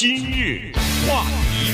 [0.00, 0.72] 今日
[1.06, 1.70] 话题，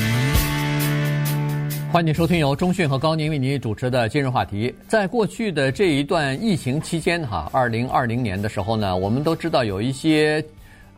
[1.92, 4.74] 欢迎收听由中讯和高宁为您主持的今日话题。
[4.88, 10.44] 在过去的这一段疫情期间，哈，二零二零年的时候呢，我们都知道有一些，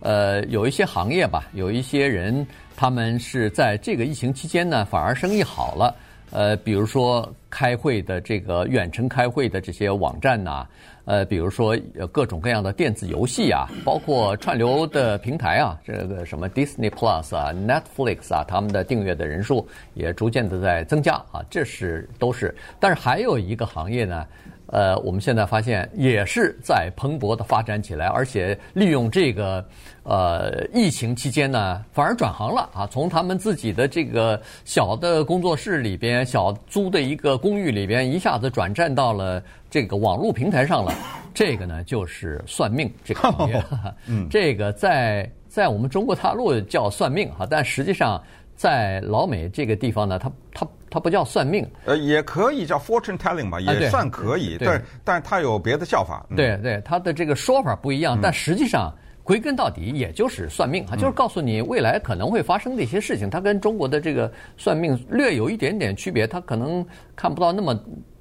[0.01, 5.95] 呃，有一些行业吧，有一些人，他们是在这个疫情期间呢，反而生意好了。
[6.31, 10.67] 呃，比如说开会的这个远程开会的这些网站呐、
[11.09, 11.75] 呃，比如说
[12.13, 22.55] 各种各样的电子游戏啊，包括串流的平台啊，这个什么 Disney Plus 啊、Netflix 啊，他们的订阅的人数也逐渐的在增加啊，这是都是。
[22.79, 24.27] 但是还有一个行业呢。
[24.69, 29.65] 呃，我们现在发现也是在蓬勃的发展起来，而且利用这个
[30.03, 40.93] 呃疫情期间呢，反而转行了啊，从他们自己的这个小的工作室里边、小租的一个公寓里边，一下子转战到了这个网络平台上了。
[41.33, 43.65] 这个呢，就是算命这个行业。
[44.07, 48.23] 嗯，这个 在在我们中国大陆叫算命哈，但实际上。
[48.59, 56.27] 在老美这个地方呢，它它它不叫算命，呃，也可以叫 fortune telling 吧，也算可以，但但是它有别的叫法。
[56.37, 63.31] 对对，它的这个说法不一样，嗯、但实际上归根到底也就是算命啊，嗯、就是告诉你未来可能会发生的一些事情。
[63.31, 67.79] 它跟中国的这个算命略有一点点区别，它可能看不到那么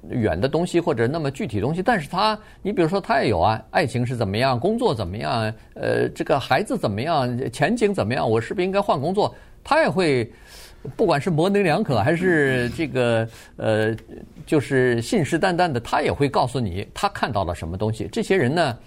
[0.08, 9.34] 远的东西或者那么具体的东西，但是它，你比如说它也有啊，爱情是怎么样，工作怎么样，呃，这个孩子怎么样，前景怎么样，我是不是应该换工作？
[9.68, 10.32] 他也会，
[10.96, 13.94] 不管是模棱两可还是这个呃，
[14.46, 18.08] 就是信誓旦旦的，他也会告诉你他看到了什么东西。
[18.10, 18.78] 这些人呢，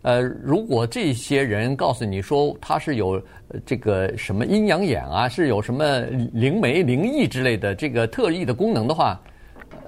[0.00, 3.22] 呃，如果这些人告诉你说他是有
[3.66, 6.00] 这个什么阴阳眼啊，是有什么
[6.32, 9.20] 灵媒、灵异之类的这个特异的功能的话，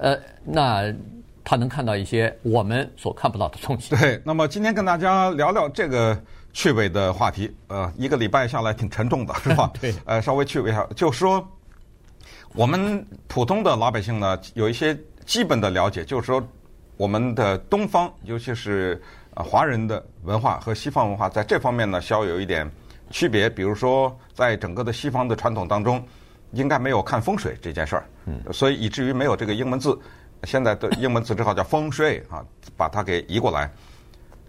[0.00, 0.94] 呃，那
[1.42, 3.96] 他能看到一些我们所看不到的东西。
[3.96, 6.14] 对，那么今天跟大家聊聊这个。
[6.52, 9.70] 趣味的话题，呃，一个礼拜下来挺沉重的，是吧？
[9.80, 9.94] 对。
[10.04, 11.46] 呃，稍微趣味一下，就说
[12.54, 16.42] 我们普通的老百姓呢，有一些基本的了解，就是说
[16.96, 19.00] 我们的东方，尤其是
[19.34, 22.70] 呃华人的文化和西方文化在这方面呢，稍有一点
[23.10, 23.48] 区别。
[23.48, 26.04] 比如说，在整个的西方的传统当中，
[26.52, 29.98] 应该没有看风水这件事儿，嗯，所以以至于没有这个英文字。
[30.44, 32.44] 现在的英文字只好叫风水啊，
[32.76, 33.70] 把它给移过来。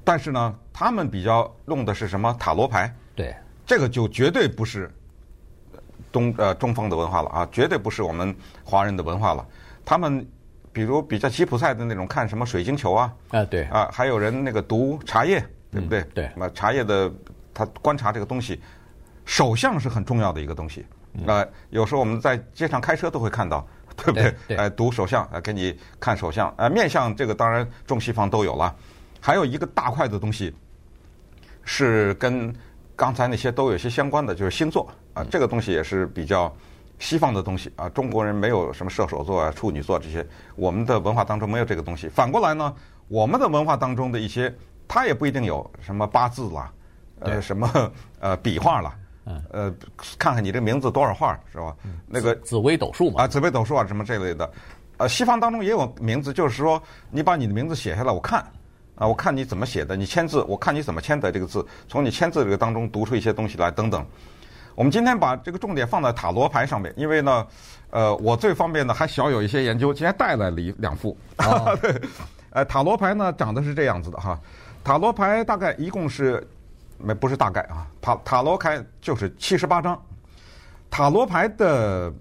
[0.03, 2.93] 但是呢，他们比较用的是什么塔罗牌？
[3.15, 4.91] 对，这个就绝对不是
[6.11, 9.45] 东呃中方的文化了啊，绝对不是我们华人的文化了。
[9.85, 10.25] 他们
[10.71, 15.39] 比如比较吉普赛的那种看什么水晶球啊，啊对啊，还有人那个读茶叶，
[15.71, 16.01] 对不对？
[16.01, 17.11] 嗯、对，那茶叶的
[17.53, 18.61] 他观察这个东西，
[19.25, 20.85] 手相是很重要的一个东西。
[21.27, 23.65] 啊、嗯，有时候我们在街上开车都会看到，
[23.95, 24.33] 对不对？
[24.47, 28.75] 对，哎，读手相，呃，给你看手相，啊，面相这个当然中西方都有了。
[29.25, 30.53] 还有一个大块的东西，
[31.63, 32.53] 是跟
[32.93, 36.53] 刚才那些都有些相关的，就是星座啊，这个东西也是比较
[36.99, 37.87] 西方的东西啊。
[37.87, 42.09] 中国人没有什么射手座啊、处女座这些，我们的文化当中没有这个东西。
[42.09, 42.75] 反过来呢，
[43.07, 44.53] 我们的文化当中的一些，
[44.89, 46.73] 它也不一定有什么八字啦，
[47.21, 48.99] 呃，什么呃笔画啦，
[49.51, 49.73] 呃，
[50.19, 51.73] 看看你这名字多少画是吧？
[52.05, 54.51] 那个紫微斗数嘛，啊，紫微斗数啊，什么这类的，
[54.97, 58.45] 呃，西方当中也有名字，就是说你把你的名字写下来，我看。
[59.03, 64.05] 啊，我看你怎么写的，你签字，我看你怎么签的这个字，从你签字这个当中读出一些东西来，等等。
[64.75, 67.45] 我们今天把这个重点放在塔罗牌上面，因为呢，
[67.89, 71.17] 呃，我这方面呢还小有一些研究，今天带来了一两副。
[71.39, 72.01] 哦、 对，
[72.51, 74.39] 呃，塔罗牌呢长得是这样子的哈，
[74.85, 76.41] 塔罗牌大概一共是，
[76.97, 80.01] 没不是大概啊，塔塔罗牌就是七十八张。
[80.89, 82.13] 塔罗牌的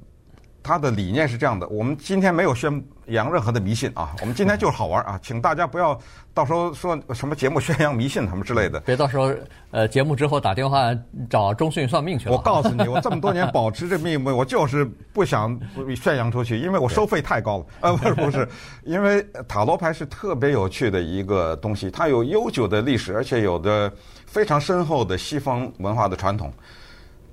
[0.65, 2.83] 它的理念是这样的，我们今天没有宣。
[3.13, 4.15] 养任何的迷信啊！
[4.21, 5.99] 我们今天就是好玩啊，请大家不要
[6.35, 8.81] 到时候说什么节目宣扬迷信什么之类的。
[8.81, 9.33] 别到时候
[9.71, 10.95] 呃节目之后打电话
[11.31, 12.33] 找中讯算命去了。
[12.35, 15.59] 我告诉你，我这么多年保持这秘密，我就是不想
[15.95, 17.67] 宣扬出去，因为我收费太高了。
[17.81, 18.49] 呃，不是不是，
[18.85, 23.93] 因为塔罗牌是特别有趣的一个东西，它有悠久的历史，而且有着
[24.27, 26.53] 非常深厚的西方文化的传统。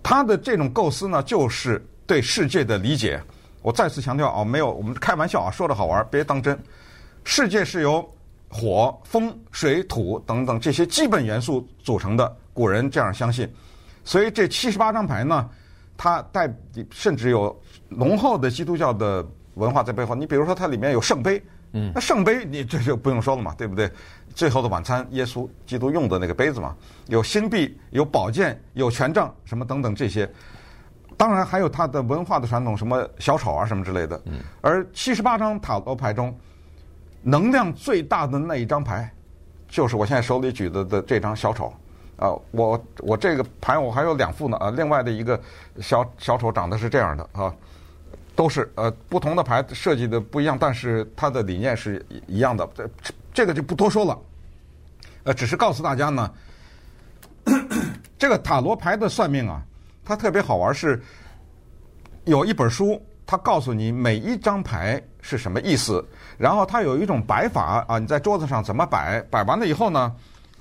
[0.04, 3.22] 它的这种构思呢，就是对世界的理解。
[3.62, 6.58] 我再次强调啊，没有我们开玩笑啊，说的好玩，别当真。
[7.26, 8.10] 世界是由
[8.48, 13.52] 火、风、水、土等等这些基本元素组成的，古人这样相信。
[14.06, 15.50] 所以这七十八张牌呢，
[15.98, 16.52] 它带
[16.90, 17.56] 甚至有
[17.90, 19.24] 浓厚的基督教的
[19.56, 20.16] 文化在背后。
[20.16, 23.92] 你比如说，它里面有圣杯，嗯，那圣杯你这就不用说了嘛，对不对？
[24.34, 26.76] 最后的晚餐，耶稣基督用的那个杯子嘛，
[27.08, 30.28] 有星币、有宝剑、有权杖什么等等这些。
[31.20, 34.22] 当然还有它的文化的传统，什么小丑啊什么之类的。
[34.62, 36.34] 而七十八张塔罗牌中，
[37.22, 39.12] 能量最大的那一张牌，
[39.68, 41.74] 就是我现在手里举的的这张小丑。
[42.16, 45.38] 啊，我我这个牌我还有两副呢啊，另外的一个
[45.82, 47.54] 小小丑长得是这样的啊，
[48.34, 52.66] 都是呃不同的牌设计的不一样，但是它的理念是一样的。
[52.74, 54.18] 这这个就不多说了，
[55.24, 56.34] 呃，只是告诉大家呢，
[58.18, 59.62] 这个塔罗牌的算命啊，
[60.10, 61.00] 它特别好玩，是
[62.26, 66.04] 有一本书，它告诉你每一张牌是什么意思，
[66.36, 70.12] 然后它有一种摆法啊，你在桌子上怎么摆，摆完了以后呢，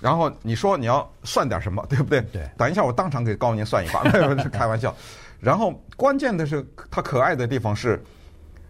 [0.03, 2.21] 然后你说你要算点什么，对不对？
[2.31, 2.47] 对。
[2.59, 4.03] 等一下，我当场给高宁算一把，
[4.53, 4.95] 开玩笑。
[5.41, 7.99] 然后关键的是，它可爱的地方是，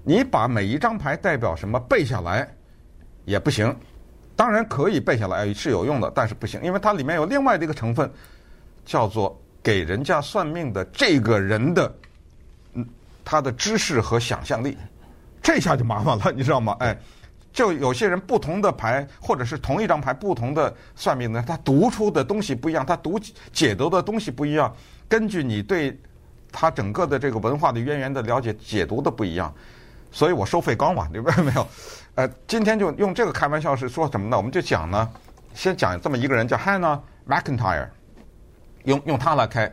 [0.04, 2.48] 你把每一张牌代表什么背下来
[3.24, 3.76] 也不行。
[4.36, 8.08] 当然可以背下来是有用的，但是不行，因为它里面有另外的一个成分，
[8.84, 11.94] 叫做给人家算命的这个人的
[12.74, 12.86] 嗯
[13.24, 14.76] 他的知识和想象力，
[15.42, 16.76] 这下就麻烦了，你知道吗？
[16.80, 16.96] 哎。
[17.50, 23.18] 就有些人不同的牌，或者是同一张牌不同的算命的，他读出的东西不一样，他读
[23.52, 24.72] 解读的东西不一样。
[25.08, 25.98] 根据你对
[26.52, 29.52] 他整个的这个文化的渊源的了解，解读的不一样，
[30.12, 31.66] 所以我收费高嘛，明白没有？
[32.14, 34.36] 呃，今天就用这个开玩笑是说什么呢？
[34.36, 35.10] 我们就讲呢，
[35.54, 37.88] 先讲这么一个人叫 Hannah McIntyre，
[38.88, 39.70] 用用它来开。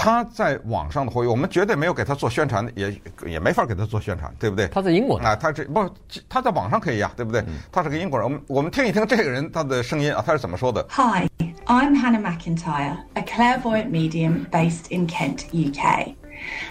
[0.00, 2.96] 他在网上的活跃，我们绝对没有给他做宣传，也
[3.26, 4.68] 也没法给他做宣传，对不对？
[4.68, 5.90] 他在英国啊，他这不
[6.28, 7.40] 他在网上可以呀，对不对？
[7.48, 11.26] 嗯、他是个英国人，我们我们听一听这个人他的声音啊，他是怎么说的？Hi,
[11.66, 16.14] I'm Hannah McIntyre, a clairvoyant medium based in Kent, UK,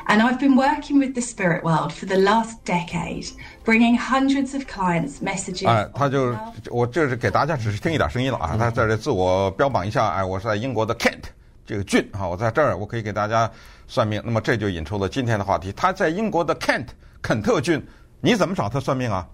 [0.08, 3.28] and I've been working with the spirit world for the last decade,
[3.66, 5.68] bringing hundreds of clients messages.
[5.68, 6.34] 哎，他就
[6.72, 11.24] 我这是给大家只是听一点声音了啊，他在这自我标榜一下，哎，我是在英国的 Kent。
[11.68, 13.52] 这个郡啊，我在这儿，我可以给大家
[13.88, 14.22] 算命。
[14.24, 15.70] 那么这就引出了今天的话题。
[15.74, 16.88] 他在英国的 Kent
[17.22, 17.86] 肯特郡，
[18.22, 19.28] 你怎么找他算命啊？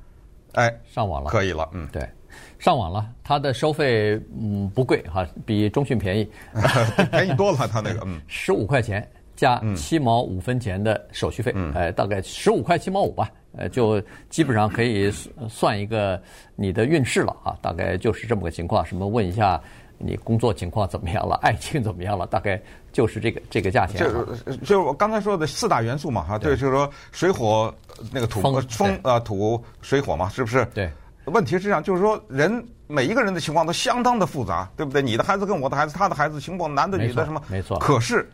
[0.53, 2.09] 哎，上网了，可以了，嗯，对，
[2.57, 3.07] 上网了。
[3.23, 6.27] 他的收费嗯不贵哈，比中讯便宜，
[7.11, 7.67] 便宜多了。
[7.67, 15.11] 他那个嗯，十五块钱加七毛五分钱的手续费，嗯、哎，大概十五块七毛五吧，呃，就基本上可以
[15.47, 16.19] 算一个
[16.55, 18.83] 你的运势了啊，大概就是这么个情况。
[18.83, 19.61] 什么问一下。
[19.97, 21.39] 你工作情况怎么样了？
[21.41, 22.27] 爱情怎么样了？
[22.27, 22.61] 大概
[22.91, 23.99] 就是这个这个价钱。
[23.99, 27.73] 就就是我刚才说的四大元素嘛，哈，对，就是说水火
[28.11, 30.65] 那个土风风啊土水火嘛，是不是？
[30.73, 30.91] 对。
[31.25, 35.01] 问题是这样，就是说人每一个人的情况都相当的复杂，对不对？
[35.01, 37.41] 你的孩子跟我的孩子，他的孩子情况，男的女的什么？
[37.47, 37.79] 没错。
[37.79, 38.29] 可是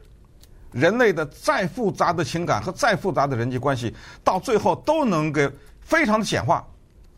[0.71, 5.47] 人类的再复杂的情感和再复杂的人际关系，到最后都能给
[5.81, 6.65] 非常的简化，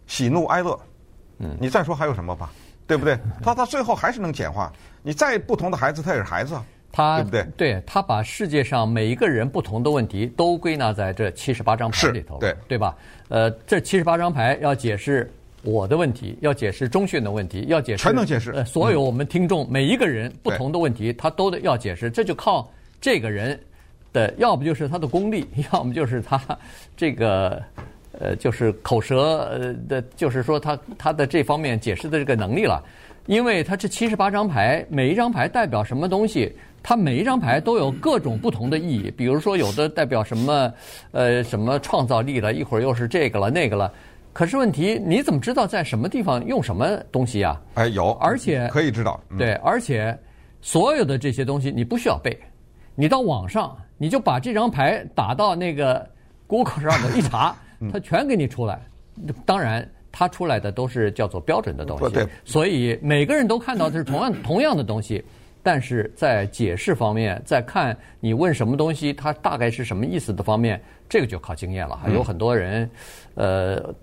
[0.08, 0.78] 喜怒哀乐。
[1.38, 1.56] 嗯。
[1.58, 2.52] 你再说还有什么吧？
[2.92, 3.18] 对不对？
[3.42, 4.70] 他他最后还是能简化。
[5.02, 6.60] 你再不同的孩子，他也是孩子，
[6.92, 7.48] 他对不对？
[7.56, 12.94] 对，他把世界上每一个人不同的问题都归纳在这七十八张牌里头，对对吧？
[13.30, 15.32] 呃，这七十八张牌要解释
[15.64, 18.52] 我的问题，要解释中讯的问题，要解释全能解释。
[18.52, 22.12] 呃，所有我们听众每一个人不同的问题，他都得要解释。
[22.12, 23.58] 这就靠这个人
[24.12, 26.38] 的，要不就是他的功力， 要么就是他
[26.98, 27.64] 这个。
[28.22, 32.84] 呃，就是口舌呃的，就是说他他的这方面解释的这个能力了，
[33.26, 39.10] 因为他这七十八张牌，每一张牌代表什么东西，他每一张牌都有各种不同的意义。
[39.18, 40.72] 比如说，有的代表什么，
[41.12, 43.92] 呃，什么创造力了，一会儿又是这个了那个了。
[44.34, 47.60] 可是问题，你怎么知道在什么地方用什么东西呀？
[47.74, 50.16] 哎，有，而且可以知道，嗯、对，而且
[50.62, 52.38] 所有的这些东西你不需要背，
[52.94, 56.08] 你到网上你就把这张牌打到那个
[56.46, 57.56] Google 上的一查。
[57.90, 58.82] 他全给你出来，
[59.46, 65.24] 当然他出来的都是叫做标准的东西，所以每个人都看到的是同样 同样的东西，
[65.64, 71.96] 但是在解释方面，在看你问什么东西，它大概是什么意思的方面，这个就靠经验了。
[71.96, 72.90] 还有很多人，
[73.36, 73.94] 呃，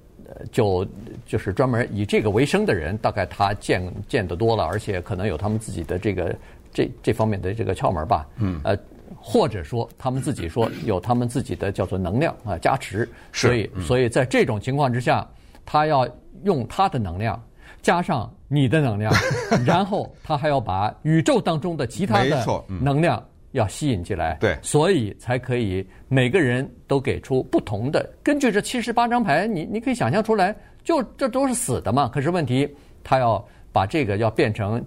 [0.50, 0.86] 就
[1.26, 6.34] 就是专门以这个为生的人，大概他见见得多了，而且可能有他们自己的这个
[6.72, 8.26] 这这方面的这个窍门吧。
[8.38, 8.76] 嗯，呃。
[9.16, 15.26] 或者说，他们自己说有他们自己的叫做能量啊加持，所以所以在这种情况之下，
[15.64, 16.08] 他要
[16.44, 17.42] 用他的能量
[17.82, 19.12] 加上你的能量，
[19.66, 22.44] 然后他还要把宇宙当中的其他的
[22.80, 23.22] 能量
[23.52, 28.08] 要吸引进来，对，所以才可以每个人都给出不同的。
[28.22, 32.08] 根据这七十八张牌，你你可以想象出来，就这都是死的嘛。
[32.08, 32.68] 可是问题，
[33.02, 34.84] 他要把这个要变成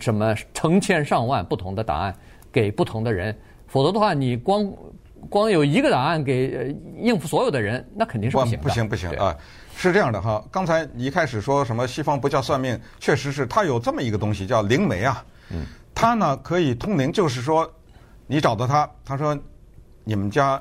[0.00, 2.14] 什么成千上万不同的答案。
[2.52, 3.34] 给不同的人，
[3.66, 4.70] 否则的话，你光
[5.30, 8.58] 光有一个答案给应付所有的人，那肯定是不行的。
[8.58, 9.34] 不行不行啊！
[9.74, 15.24] 是这样的哈，刚才你一开始说什么西方不叫算命，确实是它有这么一个东西叫灵媒啊。
[15.50, 15.64] 嗯。
[15.94, 17.68] 它呢可以通灵，就是说
[18.26, 19.36] 你找到他，他说
[20.04, 20.60] 你们家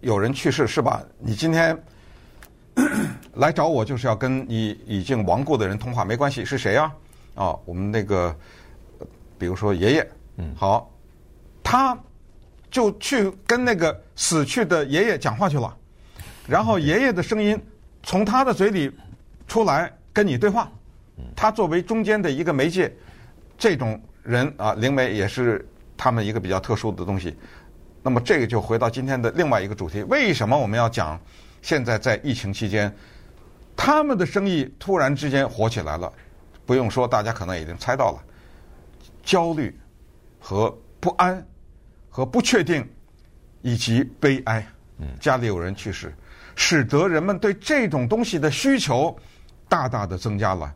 [0.00, 1.02] 有人去世是吧？
[1.18, 1.76] 你今天
[3.34, 6.92] 来找我就是要跟你已经亡故的人通话，没关系，是谁呀？
[7.34, 8.34] 啊，我们那个。
[9.38, 10.92] 比如说爷爷，嗯，好，
[11.70, 11.96] 他
[12.68, 15.72] 就去跟那个死去的爷爷讲话去了，
[16.48, 17.56] 然后爷爷的声音
[18.02, 18.90] 从他的嘴里
[19.46, 20.68] 出来跟你对话，
[21.36, 22.92] 他作为中间的一个媒介，
[23.56, 25.64] 这种人啊，灵媒也是
[25.96, 27.36] 他们一个比较特殊的东西。
[28.02, 31.16] 那么这个就回到今天的另外一个主题：为什么我们要讲
[31.62, 32.92] 现在在疫情期间，
[33.76, 36.12] 他们的生意突然之间火起来了？
[36.66, 38.18] 不用说，大家可能已经猜到了。
[39.22, 39.78] 焦虑
[40.40, 41.46] 和不安
[42.10, 42.86] 和不确定，
[43.62, 44.66] 以及悲哀，
[45.20, 46.12] 家里有人去世，
[46.56, 49.16] 使得人们对这种东西的需求
[49.68, 50.74] 大大的增加了。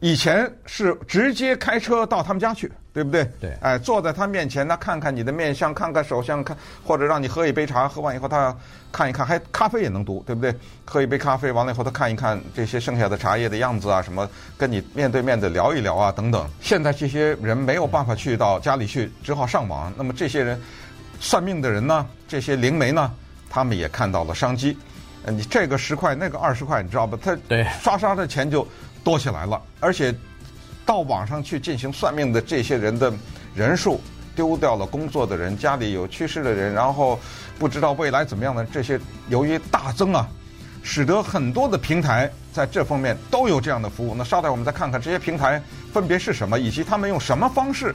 [0.00, 3.30] 以前是直接开车到他们家去，对不对？
[3.38, 3.52] 对。
[3.60, 8.56] 哎，坐在他面前，呢看看你的面相，看看手相，看或者让你喝一杯茶，喝完以后他
[8.90, 10.54] 看一看，还咖啡也能读，对不对？
[10.86, 14.26] 喝一杯咖啡完了以后，他看一看这些剩下的茶叶的样子啊，什么
[14.56, 16.48] 跟你面对面的聊一聊啊，等等。
[16.62, 19.92] 现在这些人没有办法去到家里去，只好上网。
[19.98, 20.58] 那么这些人
[21.20, 23.12] 算命的人呢，这些灵媒呢，
[23.50, 24.78] 他们也看到了商机。
[25.26, 27.18] 呃，你这个十块，那个二十块，你知道吧？
[27.22, 28.66] 他对刷刷的钱就。
[29.02, 30.14] 多起来了，而且
[30.84, 33.12] 到网上去进行算命的这些人的
[33.54, 34.00] 人数，
[34.34, 37.18] 丢掉了工作的人，家里有去世的人，然后
[37.58, 40.28] 不知道未来怎么样的这些，由于大增啊，
[40.82, 44.14] 使得很多的平台在这方面都有这样的服务。
[44.14, 47.94] 那稍待我们再看看这些平台分别是什么，以及他们用什么方式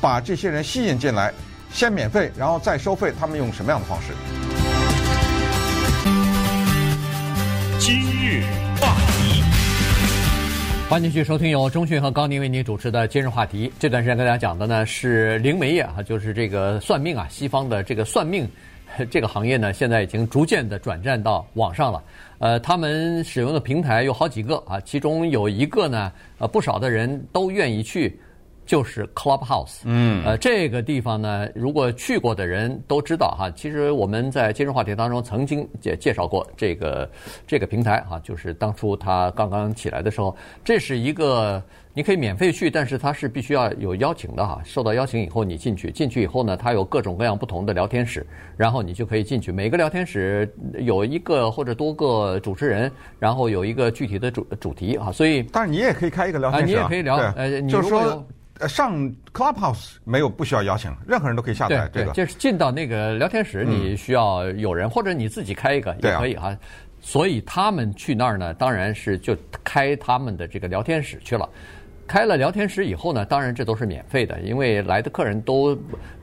[0.00, 1.32] 把这些人吸引进来，
[1.72, 4.08] 先免费，然后再收费，他们用什么样的方式？
[10.92, 13.72] 欢迎继续收听由中讯和高宁为您主持的今日话题。
[13.78, 18.46] 这段时间跟大家讲的呢是灵媒业啊，就是这个算命啊，西方的这个算命
[19.10, 22.02] 这个行业呢，现在已经逐渐的转战到网上了。
[22.40, 28.20] 呃，他们使用的平台有好几个啊，其中有一个呢，呃，不少的人都愿意去。
[28.64, 33.50] 就是 Clubhouse，嗯，呃，这个地方呢，如果去过的人都知道哈。
[33.54, 37.10] 其实我们在今日话题当中曾经介介绍过这个
[37.46, 44.62] 这个平台哈，就是当初它刚刚起来的时候，这是一个你可以免费去，但是它是必须要有邀请的哈。
[44.64, 48.24] 受到邀请以后你进去，进去以后呢，它有各种各样不同的聊天室，
[48.56, 49.52] 然后你就可以进去。
[49.52, 55.10] 每个聊天室有一个或者多个主持人，然后有一个具体的主主题啊。
[55.12, 57.90] 所以，但是你也可以开一个聊天室，你也可以聊，呃，你就是
[58.62, 58.68] 说。
[58.68, 61.88] 上 Clubhouse 没有不需要邀请，任何人都可以下载。
[61.92, 66.56] 对，这个就是进到那个聊天室，你需要有人，或者你自己开一个也可以哈。
[67.00, 71.48] 所以他们去那儿呢，当然是就开他们的这个聊天室去了。
[72.06, 75.76] 开了聊天室以后呢，当然这都是免费的，因为来的客人都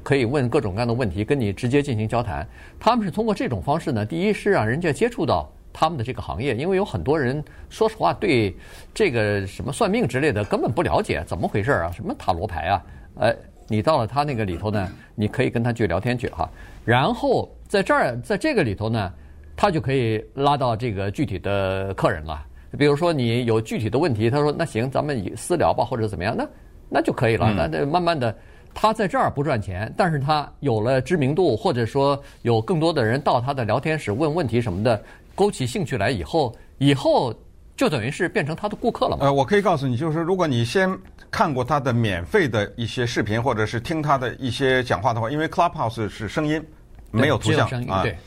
[0.04, 2.48] 可以问各种各样的问题，跟你直接进行交谈。
[2.80, 5.52] 他们是通过这种方式呢，第一是让人家接触到。
[5.80, 8.54] 他们的这个行业，因为有很多人，说实话，对
[8.94, 11.90] 这个什么算命之类的根本不了解，怎么回事啊？
[11.96, 12.84] 什么塔罗牌啊？
[13.16, 13.34] 呃，
[13.66, 16.50] 你到了他那个里头呢，你可以跟他去聊天去哈。
[16.84, 19.10] 然后在这儿，在这个里头呢，
[19.56, 22.46] 他就可以拉到这个具体的客人了。
[22.78, 26.46] 比如说你有具体的问题，他说那行，咱们私聊吧，或者怎么样，那
[26.90, 27.54] 那就可以了。
[27.54, 28.36] 那那慢慢的，
[28.74, 31.00] 他在这儿不赚钱，但是他有了。
[31.00, 35.02] 知名度，或者说有更多的人到他的聊天室问问题什么的。
[35.40, 37.34] 勾起兴趣来以后，以后
[37.78, 39.24] 就等于是变成他的顾客了嘛。
[39.26, 40.94] 呃，我可以告诉你，就是如果你先
[41.32, 46.62] 看过他的免费的一些视频，或者是听他的一些讲话的话，因为 Clubhouse 是声音，
[47.10, 48.04] 没有图像啊。
[48.04, 48.18] 对。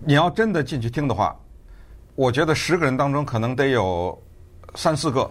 [0.00, 1.38] 你要真的进去听的话，
[2.16, 4.20] 我觉得十个人当中可能得有
[4.74, 5.30] 三四个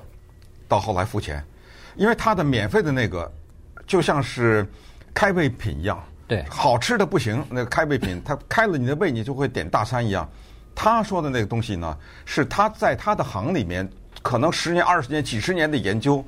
[0.69, 1.43] 到后来付钱，
[1.97, 3.29] 因为他的免费的那个
[3.85, 4.65] 就像是
[5.13, 6.01] 开胃品一样。
[6.27, 10.27] 对，好吃的不行，那个开胃品，他开了你的胃，你就会点大餐一样。
[10.75, 13.89] 他说的那个东西呢，是他在他的行里面
[14.21, 16.23] 可能十年、二十年、几十年的研究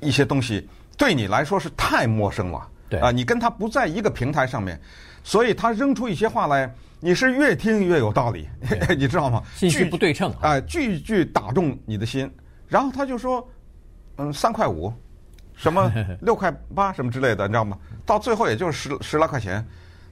[0.00, 0.66] 一些东西，
[0.96, 2.66] 对你来说是太陌生了。
[2.88, 4.80] 对啊，你跟他不在一个平台上面，
[5.22, 8.48] 所以他扔出一些话来，你是越听越有道理，
[8.96, 9.42] 你知道吗？
[9.54, 12.30] 信息不对称啊，句句打中你的心。
[12.68, 13.46] 然后他就说，
[14.16, 14.92] 嗯，三块五。
[15.54, 15.90] 什么
[16.20, 17.78] 六块八什么之类的，你知道吗？
[18.04, 19.64] 到最后也就是十十来块钱，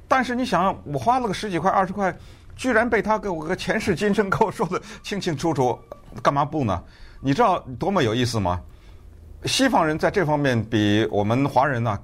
[0.09, 2.17] 但是你想，我花了个十几块、二十块，
[2.57, 5.79] 居然被他给我个前世今生给我说的清清楚楚，
[6.23, 6.83] 干嘛不呢？
[7.21, 8.61] 你知道多么有意思吗？
[9.45, 12.01] 西方人在这方面比我们华人呢、啊、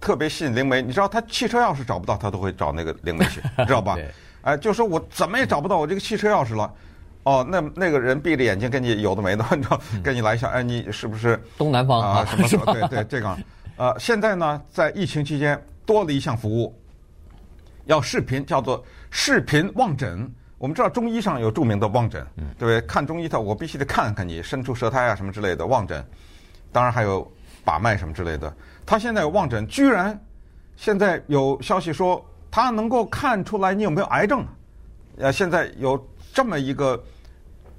[0.00, 0.82] 特别信灵媒。
[0.82, 3.94] 你知道他汽车钥匙找不到，他都会找那个灵媒去， 知道吧？
[3.94, 4.08] 对
[4.42, 6.72] 哎，就说我怎么也找不到我这个汽车钥匙了。
[7.24, 12.24] 哦，那那个人闭着眼睛跟你有的没的， 你知道，跟你来一下，哎，你是不是东南方啊？
[12.24, 12.72] 什么什么？
[12.72, 13.36] 对对，这个，
[13.76, 16.72] 呃，现在呢，在疫情期间多了一项服务，
[17.86, 18.84] 要视频，叫做
[19.18, 20.30] 视频望诊。
[20.58, 22.80] 我们知道中医上有著名的望诊，对不对？
[22.82, 26.04] 看中医他，我必须得看看你伸出舌苔啊什么之类的望诊。
[26.70, 27.26] 当然还有
[27.64, 28.54] 把脉什么之类的。
[28.84, 30.18] 他现在有望诊，居然
[30.76, 34.44] 现在有消息说他能够看出来你有没有癌症，
[35.16, 35.98] 呃，现在有
[36.34, 37.02] 这么一个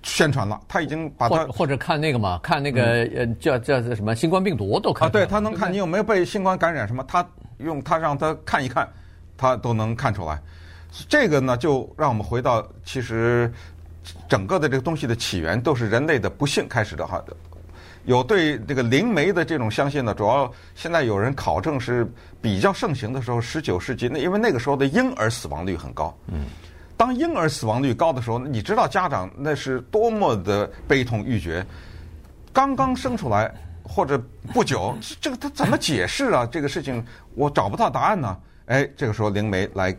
[0.02, 7.24] 宣传了，他已经把他或或者看那个嘛，看那个呃叫叫什么新冠病毒都看啊，对他能看你有没有被新冠感染什么，他
[7.60, 8.92] 用他让他看一看，
[9.38, 10.42] 他都能看出来。
[11.08, 13.52] 这个呢，就让我们回到其实
[14.28, 17.24] 整个的这个东西的起源都是人类的不幸开始的哈。
[18.06, 22.10] 有对这个灵媒的这种相信呢，主要现在有人考证是
[22.42, 26.18] 比较盛行的时候，十九世纪那因为那个时候的婴儿死亡率很高。
[26.28, 26.46] 嗯。
[26.96, 31.66] 当婴儿死亡率高的时候，你知道家长那是多么的悲痛欲绝。
[32.54, 33.54] 刚刚生出来
[33.84, 34.18] 或者
[34.54, 36.48] 不久，这个他怎么解释啊？
[36.50, 38.38] 这个事情我找不到答案呢。
[38.68, 39.94] 哎，这个时候灵媒来。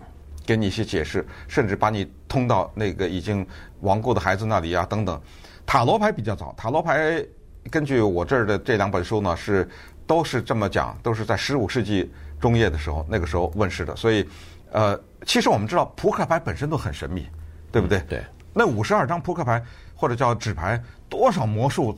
[0.48, 3.46] 给你一些解释，甚至把你通到那个已经
[3.80, 5.20] 亡故的孩子那里啊，等等。
[5.66, 7.22] 塔罗牌比较早，塔罗牌
[7.70, 9.68] 根据我这儿的这两本书呢，是
[10.06, 13.94] 都是这么讲，都是在十五世纪中叶的时候，那个时候问世的。
[13.94, 14.26] 所以，
[14.72, 17.28] 呃，其实我们知道扑克牌本身都很神秘，
[17.70, 18.00] 对不对？
[18.08, 18.24] 对。
[18.54, 19.62] 那五十二张扑克牌
[19.94, 21.94] 或者叫纸牌，多少魔术？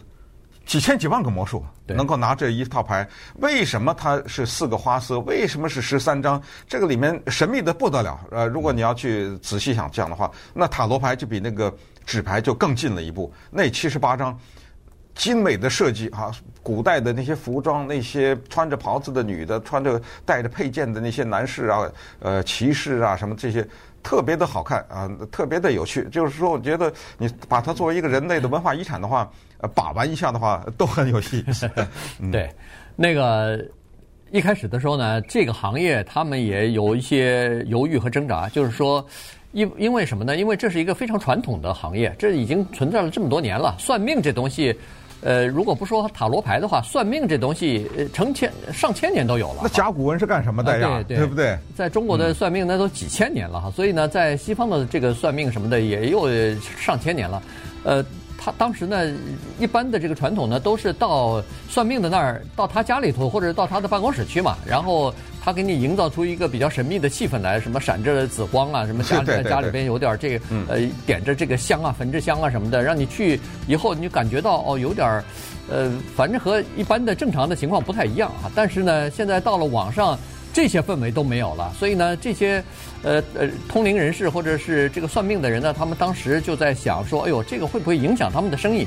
[0.66, 5.18] 几千几万个魔术能够拿这一套牌，为什么它是四个花色？
[5.20, 6.40] 为什么是十三张？
[6.68, 8.20] 这个里面神秘的不得了。
[8.30, 11.74] 呃，如果你要去仔细想这样的话，那塔罗牌就比那个
[12.06, 13.32] 纸牌就更近了一步。
[13.50, 14.38] 那七十八张
[15.14, 16.30] 精美的设计哈，
[16.62, 21.90] 古代的那些服装，那些穿着袍子的女的，穿着带着佩剑的那些男士啊，
[22.20, 23.66] 呃，骑士啊，什么这些。
[24.02, 26.08] 特别的好看啊，特别的有趣。
[26.10, 31.70] 就是说，我觉得你把它作为一个人类的文化遗产的话，呃，把玩一下的话，都很有意思。
[32.20, 32.48] 嗯、对，
[32.96, 33.64] 那个
[34.30, 38.48] 一开始的时候呢，这个行业他们也有一些犹豫和挣扎。
[38.48, 39.04] 就是说，
[39.52, 40.36] 因因为什么呢？
[40.36, 43.76] 因为这是一个非常传统的行业，这已经存在了这么多年了。
[43.78, 44.76] 算命这东西。
[45.22, 49.60] 呃，如果不说塔罗牌的话，算命这东西，呃，成千上千年都有了。
[49.62, 50.88] 那甲骨文是干什么的呀？
[50.88, 51.58] 啊、对，对，对不对？
[51.76, 56.26] 在中国的算命那都几千年了哈，嗯、所以呢，在西方的这个算命什么的也有
[56.78, 57.42] 上千年了。
[57.84, 58.02] 呃，
[58.42, 59.12] 他当时呢，
[59.58, 65.12] 一般的这个传统呢，都是到算命的那儿，到他家里头或者到他的办公室去嘛，然后。
[65.42, 75.24] 他给你营造出一个比较神秘的气氛来，什么闪着紫光啊，什么家在 家里边有点这个呃点着这个香啊，焚着香啊什么的，让你去以后你就感觉到哦有点
[75.70, 78.52] 呃，反正和一般的正常的情况不太一样啊。
[78.54, 80.18] 但是呢，现在到了网上，
[80.52, 82.62] 这些氛围都没有了，所以呢，这些
[83.02, 88.86] 呃呃通灵人士或者是这个算命的人呢，他们当时就在想说，哎呦，这个会不会影响他们的生意？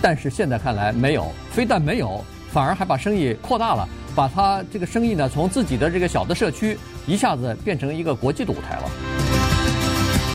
[0.00, 3.88] 但是现在看来没有，非但没有，反而还把生意扩大了。
[4.14, 9.35] 把他这个生意呢，从自己的这个小的社区，一下子变成一个国际的舞台了。